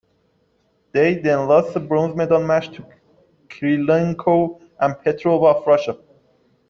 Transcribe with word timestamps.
They 0.93 1.13
then 1.19 1.47
lost 1.47 1.75
the 1.75 1.79
bronze 1.79 2.15
medal 2.15 2.43
match 2.43 2.71
to 2.75 2.83
Kirilenko 3.49 4.59
and 4.79 4.95
Petrova 4.95 5.57
of 5.57 5.67
Russia. 5.67 5.95